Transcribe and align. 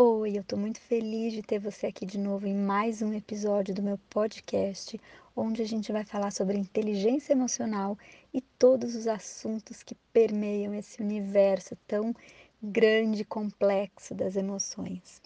Oi, 0.00 0.38
eu 0.38 0.44
tô 0.44 0.56
muito 0.56 0.80
feliz 0.80 1.32
de 1.32 1.42
ter 1.42 1.58
você 1.58 1.88
aqui 1.88 2.06
de 2.06 2.18
novo 2.18 2.46
em 2.46 2.54
mais 2.54 3.02
um 3.02 3.12
episódio 3.12 3.74
do 3.74 3.82
meu 3.82 3.98
podcast, 4.08 4.96
onde 5.34 5.60
a 5.60 5.64
gente 5.64 5.90
vai 5.90 6.04
falar 6.04 6.30
sobre 6.30 6.56
inteligência 6.56 7.32
emocional 7.32 7.98
e 8.32 8.40
todos 8.40 8.94
os 8.94 9.08
assuntos 9.08 9.82
que 9.82 9.96
permeiam 10.12 10.72
esse 10.72 11.02
universo 11.02 11.76
tão 11.84 12.14
grande 12.62 13.22
e 13.22 13.24
complexo 13.24 14.14
das 14.14 14.36
emoções. 14.36 15.20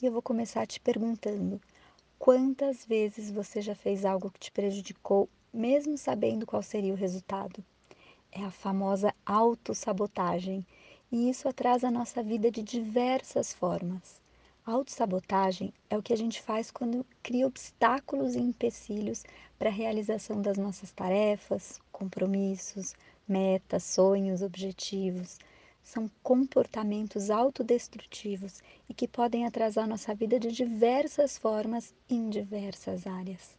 E 0.00 0.06
eu 0.06 0.12
vou 0.12 0.22
começar 0.22 0.68
te 0.68 0.78
perguntando: 0.78 1.60
quantas 2.16 2.86
vezes 2.86 3.28
você 3.28 3.60
já 3.60 3.74
fez 3.74 4.04
algo 4.04 4.30
que 4.30 4.38
te 4.38 4.52
prejudicou, 4.52 5.28
mesmo 5.52 5.98
sabendo 5.98 6.46
qual 6.46 6.62
seria 6.62 6.92
o 6.92 6.96
resultado? 6.96 7.64
É 8.30 8.44
a 8.44 8.52
famosa 8.52 9.12
autossabotagem, 9.26 10.64
e 11.12 11.28
isso 11.28 11.46
atrasa 11.46 11.88
a 11.88 11.90
nossa 11.90 12.22
vida 12.22 12.50
de 12.50 12.62
diversas 12.62 13.52
formas. 13.52 14.18
Autossabotagem 14.64 15.70
é 15.90 15.98
o 15.98 16.02
que 16.02 16.14
a 16.14 16.16
gente 16.16 16.40
faz 16.40 16.70
quando 16.70 17.04
cria 17.22 17.46
obstáculos 17.46 18.34
e 18.34 18.38
empecilhos 18.38 19.22
para 19.58 19.68
a 19.68 19.72
realização 19.72 20.40
das 20.40 20.56
nossas 20.56 20.90
tarefas, 20.90 21.78
compromissos, 21.92 22.94
metas, 23.28 23.82
sonhos, 23.82 24.40
objetivos. 24.40 25.38
São 25.84 26.10
comportamentos 26.22 27.28
autodestrutivos 27.28 28.62
e 28.88 28.94
que 28.94 29.06
podem 29.06 29.44
atrasar 29.44 29.86
nossa 29.86 30.14
vida 30.14 30.40
de 30.40 30.50
diversas 30.50 31.36
formas 31.36 31.92
em 32.08 32.30
diversas 32.30 33.06
áreas. 33.06 33.54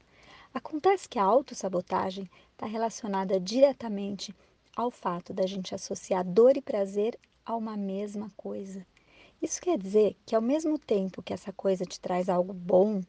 Acontece 0.53 1.07
que 1.07 1.19
a 1.19 1.23
autossabotagem 1.23 2.27
está 2.53 2.65
relacionada 2.65 3.39
diretamente 3.39 4.33
ao 4.75 4.89
fato 4.89 5.33
da 5.33 5.45
gente 5.45 5.75
associar 5.75 6.23
dor 6.25 6.57
e 6.57 6.61
prazer 6.61 7.19
a 7.45 7.55
uma 7.55 7.75
mesma 7.75 8.31
coisa. 8.37 8.85
Isso 9.41 9.61
quer 9.61 9.77
dizer 9.77 10.15
que, 10.25 10.35
ao 10.35 10.41
mesmo 10.41 10.79
tempo 10.79 11.21
que 11.21 11.33
essa 11.33 11.51
coisa 11.51 11.85
te 11.85 11.99
traz 11.99 12.29
algo 12.29 12.53
bom, 12.53 13.01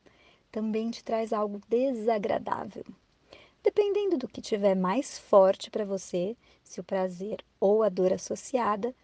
também 0.51 0.91
te 0.91 1.05
traz 1.05 1.33
algo 1.33 1.61
desagradável. 1.69 2.85
Dependendo 3.63 4.19
do 4.19 4.29
que 4.29 4.43
tiver 4.43 4.75
mais 4.75 5.19
forte 5.19 5.71
para 5.71 5.85
você, 5.85 6.37
se 6.63 6.81
o 6.81 6.85
prazer 6.85 7.43
ou 7.61 7.83
a 7.83 7.89
dor 7.89 8.13
associada, 8.13 8.95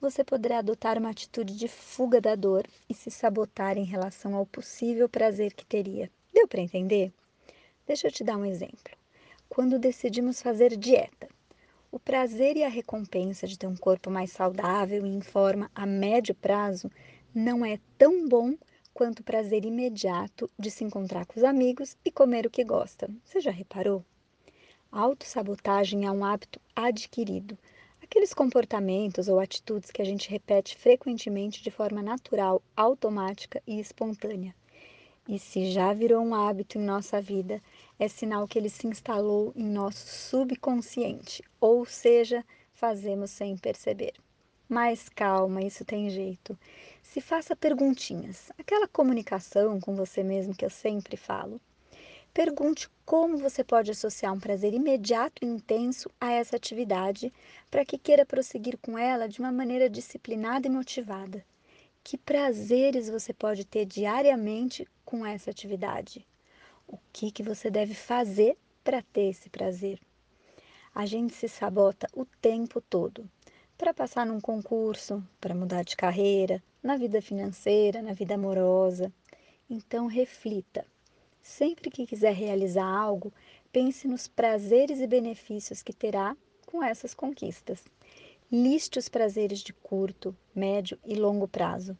você 0.00 0.24
poderá 0.24 0.58
adotar 0.58 0.98
uma 0.98 1.10
atitude 1.10 1.56
de 1.56 1.68
fuga 1.68 2.20
da 2.20 2.34
dor 2.34 2.66
e 2.88 2.94
se 2.94 3.10
sabotar 3.10 3.76
em 3.76 3.84
relação 3.84 4.34
ao 4.34 4.46
possível 4.46 5.08
prazer 5.08 5.52
que 5.52 5.66
teria. 5.66 6.10
Deu 6.32 6.48
para 6.48 6.60
entender? 6.60 7.12
Deixa 7.86 8.06
eu 8.06 8.12
te 8.12 8.24
dar 8.24 8.36
um 8.36 8.44
exemplo. 8.44 8.96
Quando 9.48 9.78
decidimos 9.78 10.42
fazer 10.42 10.76
dieta, 10.76 11.28
o 11.98 12.00
prazer 12.00 12.56
e 12.56 12.62
a 12.62 12.68
recompensa 12.68 13.44
de 13.44 13.58
ter 13.58 13.66
um 13.66 13.76
corpo 13.76 14.08
mais 14.08 14.30
saudável 14.30 15.04
e 15.04 15.08
em 15.08 15.20
forma 15.20 15.68
a 15.74 15.84
médio 15.84 16.32
prazo 16.32 16.88
não 17.34 17.66
é 17.66 17.80
tão 17.98 18.28
bom 18.28 18.54
quanto 18.94 19.18
o 19.18 19.24
prazer 19.24 19.64
imediato 19.64 20.48
de 20.56 20.70
se 20.70 20.84
encontrar 20.84 21.26
com 21.26 21.36
os 21.36 21.42
amigos 21.42 21.96
e 22.04 22.12
comer 22.12 22.46
o 22.46 22.50
que 22.50 22.62
gosta. 22.62 23.10
Você 23.24 23.40
já 23.40 23.50
reparou? 23.50 24.04
A 24.92 25.00
autossabotagem 25.00 26.06
é 26.06 26.10
um 26.10 26.24
hábito 26.24 26.60
adquirido. 26.74 27.58
Aqueles 28.00 28.32
comportamentos 28.32 29.26
ou 29.26 29.40
atitudes 29.40 29.90
que 29.90 30.00
a 30.00 30.04
gente 30.04 30.30
repete 30.30 30.76
frequentemente 30.76 31.60
de 31.60 31.70
forma 31.72 32.00
natural, 32.00 32.62
automática 32.76 33.60
e 33.66 33.80
espontânea. 33.80 34.54
E 35.28 35.38
se 35.38 35.70
já 35.70 35.92
virou 35.92 36.24
um 36.24 36.34
hábito 36.34 36.78
em 36.78 36.82
nossa 36.82 37.20
vida, 37.20 37.62
é 37.98 38.08
sinal 38.08 38.48
que 38.48 38.58
ele 38.58 38.70
se 38.70 38.86
instalou 38.86 39.52
em 39.54 39.62
nosso 39.62 40.06
subconsciente, 40.06 41.42
ou 41.60 41.84
seja, 41.84 42.42
fazemos 42.72 43.30
sem 43.30 43.54
perceber. 43.54 44.14
Mas 44.66 45.06
calma, 45.10 45.60
isso 45.60 45.84
tem 45.84 46.08
jeito. 46.08 46.58
Se 47.02 47.20
faça 47.20 47.54
perguntinhas, 47.54 48.50
aquela 48.58 48.88
comunicação 48.88 49.78
com 49.78 49.94
você 49.94 50.22
mesmo 50.22 50.54
que 50.54 50.64
eu 50.64 50.70
sempre 50.70 51.14
falo. 51.14 51.60
Pergunte 52.32 52.88
como 53.04 53.36
você 53.36 53.62
pode 53.62 53.90
associar 53.90 54.32
um 54.32 54.40
prazer 54.40 54.72
imediato 54.72 55.44
e 55.44 55.46
intenso 55.46 56.10
a 56.18 56.32
essa 56.32 56.56
atividade 56.56 57.30
para 57.70 57.84
que 57.84 57.98
queira 57.98 58.24
prosseguir 58.24 58.78
com 58.78 58.98
ela 58.98 59.28
de 59.28 59.40
uma 59.40 59.52
maneira 59.52 59.90
disciplinada 59.90 60.66
e 60.66 60.70
motivada. 60.70 61.44
Que 62.10 62.16
prazeres 62.16 63.10
você 63.10 63.34
pode 63.34 63.66
ter 63.66 63.84
diariamente 63.84 64.88
com 65.04 65.26
essa 65.26 65.50
atividade? 65.50 66.26
O 66.86 66.96
que, 67.12 67.30
que 67.30 67.42
você 67.42 67.70
deve 67.70 67.92
fazer 67.92 68.56
para 68.82 69.02
ter 69.02 69.28
esse 69.28 69.50
prazer? 69.50 70.00
A 70.94 71.04
gente 71.04 71.34
se 71.34 71.46
sabota 71.50 72.08
o 72.14 72.24
tempo 72.24 72.80
todo 72.80 73.28
para 73.76 73.92
passar 73.92 74.24
num 74.24 74.40
concurso, 74.40 75.22
para 75.38 75.54
mudar 75.54 75.82
de 75.82 75.98
carreira, 75.98 76.62
na 76.82 76.96
vida 76.96 77.20
financeira, 77.20 78.00
na 78.00 78.14
vida 78.14 78.36
amorosa. 78.36 79.12
Então, 79.68 80.06
reflita. 80.06 80.86
Sempre 81.42 81.90
que 81.90 82.06
quiser 82.06 82.32
realizar 82.32 82.86
algo, 82.86 83.30
pense 83.70 84.08
nos 84.08 84.26
prazeres 84.26 84.98
e 84.98 85.06
benefícios 85.06 85.82
que 85.82 85.92
terá 85.92 86.34
com 86.64 86.82
essas 86.82 87.12
conquistas. 87.12 87.84
Liste 88.50 88.98
os 88.98 89.10
prazeres 89.10 89.58
de 89.58 89.74
curto, 89.74 90.34
médio 90.54 90.98
e 91.04 91.14
longo 91.14 91.46
prazo. 91.46 91.94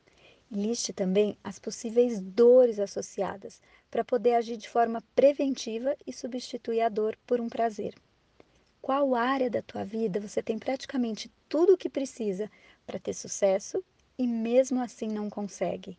Liste 0.50 0.94
também 0.94 1.36
as 1.44 1.58
possíveis 1.58 2.22
dores 2.22 2.80
associadas, 2.80 3.60
para 3.90 4.02
poder 4.02 4.32
agir 4.32 4.56
de 4.56 4.66
forma 4.66 5.02
preventiva 5.14 5.94
e 6.06 6.12
substituir 6.12 6.80
a 6.80 6.88
dor 6.88 7.18
por 7.26 7.38
um 7.38 7.50
prazer. 7.50 7.94
Qual 8.80 9.14
área 9.14 9.50
da 9.50 9.60
tua 9.60 9.84
vida 9.84 10.20
você 10.20 10.42
tem 10.42 10.58
praticamente 10.58 11.30
tudo 11.50 11.74
o 11.74 11.76
que 11.76 11.90
precisa 11.90 12.50
para 12.86 12.98
ter 12.98 13.12
sucesso 13.12 13.84
e 14.18 14.26
mesmo 14.26 14.80
assim 14.80 15.08
não 15.08 15.28
consegue? 15.28 15.98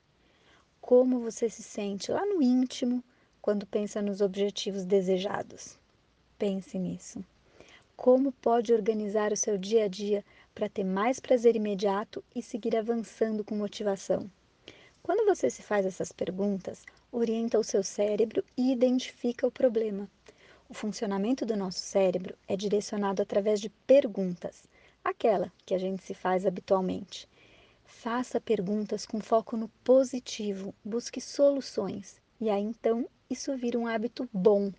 Como 0.81 1.20
você 1.20 1.48
se 1.48 1.62
sente 1.62 2.12
lá 2.12 2.26
no 2.26 2.42
íntimo 2.42 3.04
quando 3.40 3.68
pensa 3.68 4.02
nos 4.02 4.20
objetivos 4.20 4.84
desejados? 4.84 5.78
Pense 6.40 6.80
nisso. 6.80 7.24
Como 7.96 8.31
pode 8.31 8.74
organizar 8.74 9.34
o 9.34 9.38
seu 9.38 9.58
dia 9.58 9.84
a 9.84 9.88
dia 9.90 10.24
para 10.54 10.70
ter 10.70 10.84
mais 10.84 11.20
prazer 11.20 11.56
imediato 11.56 12.24
e 12.36 12.42
seguir 12.42 12.76
avançando 12.76 13.44
com 13.44 13.56
motivação. 13.56 14.30
Quando 15.02 15.26
você 15.26 15.50
se 15.50 15.62
faz 15.62 15.86
essas 15.86 16.12
perguntas, 16.12 16.86
orienta 17.12 17.58
o 17.58 17.64
seu 17.64 17.84
cérebro 17.84 18.44
e 18.58 18.72
identifica 18.72 19.48
o 19.48 19.52
problema. 19.52 20.10
O 20.68 20.74
funcionamento 20.74 21.46
do 21.46 21.58
nosso 21.58 21.80
cérebro 21.80 22.38
é 22.48 22.56
direcionado 22.56 23.22
através 23.22 23.60
de 23.60 23.70
perguntas, 23.70 24.64
aquela 25.04 25.52
que 25.66 25.74
a 25.74 25.80
gente 25.80 26.04
se 26.04 26.14
faz 26.14 26.46
habitualmente. 26.46 27.28
Faça 27.86 28.40
perguntas 28.40 29.06
com 29.06 29.20
foco 29.20 29.58
no 29.58 29.68
positivo, 29.84 30.76
busque 30.86 31.20
soluções, 31.20 32.22
e 32.40 32.50
aí 32.50 32.62
então 32.62 33.08
isso 33.30 33.56
vira 33.58 33.80
um 33.80 33.88
hábito 33.88 34.30
bom 34.31 34.72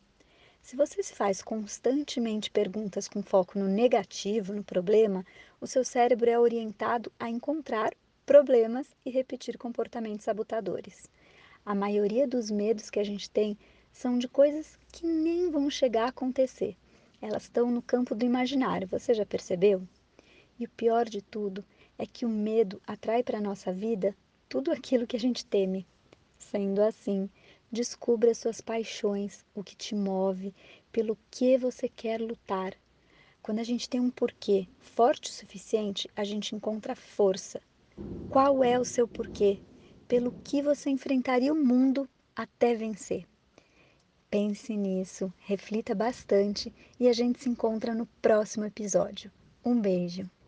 se 0.63 0.77
você 0.77 1.03
se 1.03 1.15
faz 1.15 1.43
constantemente 1.43 2.51
perguntas 2.51 3.09
com 3.09 3.23
foco 3.23 3.59
no 3.59 3.67
negativo, 3.67 4.53
no 4.53 4.63
problema, 4.63 5.25
o 5.61 5.67
seu 5.67 5.85
cérebro 5.85 6.31
é 6.31 6.39
orientado 6.39 7.11
a 7.19 7.29
encontrar 7.29 7.93
problemas 8.25 8.87
e 9.05 9.11
repetir 9.11 9.59
comportamentos 9.59 10.25
sabotadores. 10.25 11.09
A 11.65 11.75
maioria 11.75 12.29
dos 12.29 12.51
medos 12.51 12.91
que 12.91 13.01
a 13.01 13.05
gente 13.05 13.29
tem 13.29 13.59
são 13.93 14.19
de 14.19 14.29
coisas 14.29 14.79
que 14.93 15.07
nem 15.07 15.51
vão 15.51 15.69
chegar 15.69 16.05
a 16.05 16.09
acontecer. 16.09 16.77
Elas 17.21 17.45
estão 17.45 17.71
no 17.71 17.83
campo 17.83 18.15
do 18.15 18.25
imaginário, 18.25 18.87
você 18.89 19.13
já 19.13 19.27
percebeu? 19.27 19.83
E 20.59 20.65
o 20.65 20.71
pior 20.71 21.09
de 21.09 21.21
tudo 21.21 21.65
é 21.99 22.07
que 22.07 22.25
o 22.25 22.29
medo 22.29 22.81
atrai 22.87 23.23
para 23.23 23.39
a 23.39 23.43
nossa 23.43 23.73
vida 23.73 24.15
tudo 24.49 24.71
aquilo 24.71 25.07
que 25.07 25.17
a 25.17 25.21
gente 25.21 25.45
teme. 25.45 25.87
Sendo 26.39 26.81
assim, 26.83 27.29
Descubra 27.73 28.35
suas 28.35 28.61
paixões, 28.61 29.45
o 29.55 29.63
que 29.63 29.77
te 29.77 29.95
move, 29.95 30.53
pelo 30.91 31.17
que 31.31 31.57
você 31.57 31.89
quer 31.89 32.21
lutar. 32.21 32.75
Quando 33.43 33.61
a 33.61 33.65
gente 33.65 33.89
tem 33.89 34.01
um 34.01 34.11
porquê 34.11 34.67
forte 34.81 35.31
o 35.31 35.33
suficiente, 35.33 36.11
a 36.17 36.25
gente 36.25 36.55
encontra 36.55 36.97
força. 36.97 37.61
Qual 38.29 38.63
é 38.63 38.79
o 38.79 38.85
seu 38.85 39.09
porquê? 39.09 39.59
Pelo 40.09 40.33
que 40.45 40.63
você 40.63 40.89
enfrentaria 40.89 41.53
o 41.53 41.57
mundo 41.57 42.09
até 42.35 42.75
vencer? 42.75 43.27
Pense 44.31 44.77
nisso, 44.77 45.33
reflita 45.39 45.93
bastante 45.93 46.73
e 46.99 47.09
a 47.09 47.13
gente 47.13 47.41
se 47.43 47.49
encontra 47.49 47.93
no 47.93 48.07
próximo 48.23 48.65
episódio. 48.65 49.31
Um 49.65 49.81
beijo! 49.81 50.31